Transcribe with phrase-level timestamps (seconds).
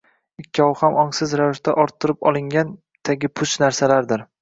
[0.43, 2.75] Ikkovi ham ongsiz ravishda orttirib olingan,
[3.11, 4.31] tagi puch narsalardir.